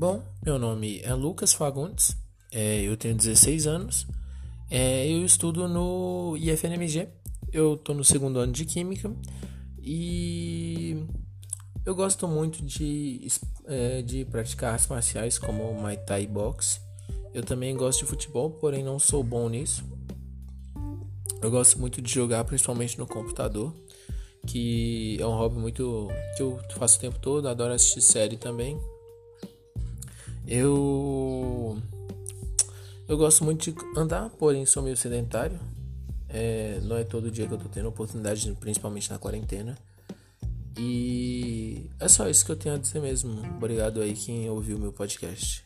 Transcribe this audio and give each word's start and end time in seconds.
Bom, 0.00 0.22
meu 0.42 0.58
nome 0.58 0.98
é 1.04 1.12
Lucas 1.12 1.52
Fagundes, 1.52 2.16
é, 2.50 2.80
eu 2.80 2.96
tenho 2.96 3.14
16 3.14 3.66
anos, 3.66 4.06
é, 4.70 5.06
eu 5.06 5.22
estudo 5.26 5.68
no 5.68 6.38
IFNMG, 6.38 7.06
eu 7.52 7.74
estou 7.74 7.94
no 7.94 8.02
segundo 8.02 8.38
ano 8.38 8.50
de 8.50 8.64
Química 8.64 9.14
e 9.78 11.04
eu 11.84 11.94
gosto 11.94 12.26
muito 12.26 12.64
de, 12.64 13.28
é, 13.66 14.00
de 14.00 14.24
praticar 14.24 14.72
artes 14.72 14.86
marciais 14.86 15.38
como 15.38 15.70
Muay 15.74 15.98
Thai 15.98 16.26
Boxe. 16.26 16.80
Eu 17.34 17.42
também 17.42 17.76
gosto 17.76 17.98
de 17.98 18.06
futebol, 18.06 18.52
porém 18.52 18.82
não 18.82 18.98
sou 18.98 19.22
bom 19.22 19.50
nisso. 19.50 19.84
Eu 21.42 21.50
gosto 21.50 21.78
muito 21.78 22.00
de 22.00 22.10
jogar, 22.10 22.42
principalmente 22.44 22.98
no 22.98 23.06
computador, 23.06 23.76
que 24.46 25.18
é 25.20 25.26
um 25.26 25.36
hobby 25.36 25.58
muito 25.58 26.08
que 26.38 26.42
eu 26.42 26.58
faço 26.70 26.96
o 26.96 27.00
tempo 27.02 27.18
todo. 27.18 27.46
Adoro 27.46 27.74
assistir 27.74 28.00
série 28.00 28.38
também. 28.38 28.80
Eu 30.50 31.80
eu 33.08 33.16
gosto 33.16 33.44
muito 33.44 33.70
de 33.70 33.76
andar, 33.96 34.28
porém 34.30 34.66
sou 34.66 34.82
meio 34.82 34.96
sedentário. 34.96 35.58
É, 36.28 36.80
não 36.82 36.96
é 36.96 37.04
todo 37.04 37.30
dia 37.30 37.46
que 37.46 37.54
eu 37.54 37.58
tô 37.58 37.68
tendo 37.68 37.88
oportunidade, 37.88 38.52
principalmente 38.58 39.08
na 39.10 39.18
quarentena. 39.18 39.78
E 40.76 41.88
é 41.98 42.08
só 42.08 42.28
isso 42.28 42.44
que 42.44 42.52
eu 42.52 42.56
tenho 42.56 42.74
a 42.74 42.78
dizer 42.78 43.00
mesmo. 43.00 43.42
Obrigado 43.56 44.00
aí 44.00 44.12
quem 44.14 44.48
ouviu 44.50 44.78
meu 44.78 44.92
podcast. 44.92 45.64